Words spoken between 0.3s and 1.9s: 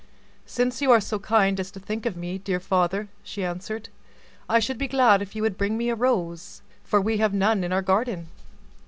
"Since you are so kind as to